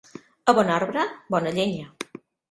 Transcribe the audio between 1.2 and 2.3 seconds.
bona llenya.